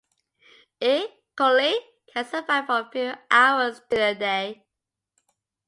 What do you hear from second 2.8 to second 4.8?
few hours to a day.